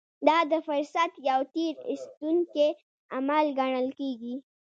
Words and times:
دا 0.27 0.37
د 0.51 0.53
فرصت 0.67 1.11
يو 1.29 1.39
تېر 1.53 1.73
ايستونکی 1.89 2.67
عمل 3.15 3.45
ګڼل 3.59 3.87
کېږي. 3.99 4.35